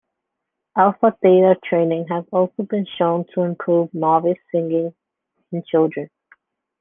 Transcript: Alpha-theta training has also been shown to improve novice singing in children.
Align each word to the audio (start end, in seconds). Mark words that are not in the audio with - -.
Alpha-theta 0.75 1.57
training 1.63 2.07
has 2.07 2.25
also 2.31 2.63
been 2.63 2.87
shown 2.97 3.23
to 3.35 3.43
improve 3.43 3.93
novice 3.93 4.39
singing 4.51 4.95
in 5.51 5.63
children. 5.69 6.09